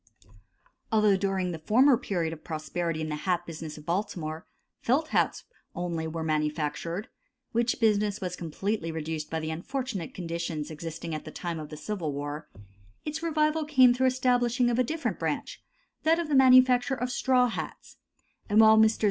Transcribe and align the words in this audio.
Although 0.91 1.15
during 1.15 1.51
the 1.51 1.59
former 1.59 1.95
period 1.95 2.33
of 2.33 2.43
prosperity 2.43 3.01
in 3.01 3.09
the 3.09 3.15
hat 3.17 3.45
business 3.45 3.77
of 3.77 3.85
Baltimore, 3.85 4.47
felt 4.79 5.09
hats 5.09 5.43
only 5.75 6.07
were 6.07 6.23
manufactured, 6.23 7.07
which 7.51 7.79
business 7.79 8.19
was 8.19 8.35
completely 8.35 8.91
reduced 8.91 9.29
by 9.29 9.39
the 9.39 9.51
unfortunate 9.51 10.15
conditions 10.15 10.71
existing 10.71 11.13
at 11.13 11.23
the 11.23 11.29
time 11.29 11.59
of 11.59 11.69
the 11.69 11.77
Civil 11.77 12.13
War; 12.13 12.49
its 13.05 13.21
revival 13.21 13.63
came 13.63 13.93
through 13.93 14.09
the 14.09 14.15
establishing 14.15 14.71
of 14.71 14.79
a 14.79 14.83
different 14.83 15.19
branch, 15.19 15.63
that 16.01 16.17
of 16.17 16.29
the 16.29 16.35
manufacture 16.35 16.95
of 16.95 17.11
straw 17.11 17.45
hats; 17.47 17.97
and 18.49 18.59
while 18.59 18.77
Messrs. 18.77 18.99